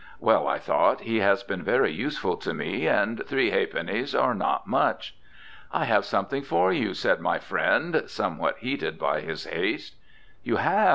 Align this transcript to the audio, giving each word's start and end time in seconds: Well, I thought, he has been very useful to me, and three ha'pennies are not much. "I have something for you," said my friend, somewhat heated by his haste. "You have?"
Well, 0.19 0.47
I 0.47 0.57
thought, 0.57 1.01
he 1.01 1.19
has 1.19 1.43
been 1.43 1.61
very 1.61 1.91
useful 1.91 2.35
to 2.37 2.55
me, 2.55 2.87
and 2.87 3.23
three 3.27 3.51
ha'pennies 3.51 4.15
are 4.15 4.33
not 4.33 4.65
much. 4.65 5.15
"I 5.71 5.85
have 5.85 6.05
something 6.05 6.41
for 6.41 6.73
you," 6.73 6.95
said 6.95 7.19
my 7.21 7.37
friend, 7.37 8.05
somewhat 8.07 8.57
heated 8.57 8.97
by 8.97 9.21
his 9.21 9.45
haste. 9.45 9.95
"You 10.41 10.55
have?" 10.55 10.89